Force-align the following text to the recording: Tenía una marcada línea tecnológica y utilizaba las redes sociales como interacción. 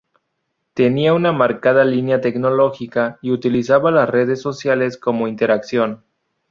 Tenía 0.73 1.13
una 1.13 1.31
marcada 1.31 1.85
línea 1.85 2.21
tecnológica 2.21 3.19
y 3.21 3.29
utilizaba 3.29 3.91
las 3.91 4.09
redes 4.09 4.41
sociales 4.41 4.97
como 4.97 5.27
interacción. 5.27 6.03